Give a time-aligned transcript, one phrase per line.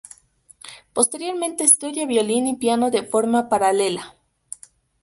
[0.93, 4.15] Posteriormente estudia violín y piano de forma paralela.